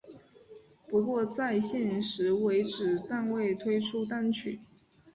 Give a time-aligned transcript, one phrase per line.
[0.89, 4.59] 不过在现时为止暂未推出单曲。